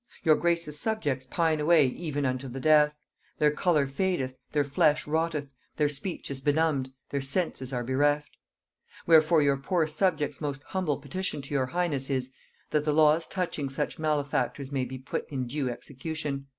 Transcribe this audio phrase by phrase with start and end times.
[0.23, 2.97] Your grace's subjects pine away even unto the death;
[3.37, 8.35] their color fadeth, their flesh rotteth, their speech is benumbed, their senses are bereft.
[9.05, 12.31] Wherefore your poor subjects' most humble petition to your highness is,
[12.71, 16.47] that the laws touching such malefactors may be put in due execution.